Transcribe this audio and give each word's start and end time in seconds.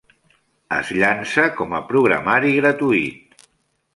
Es 0.77 0.87
llança 0.99 1.43
com 1.59 1.77
a 1.79 1.83
programari 1.91 2.57
gratuït. 2.57 3.49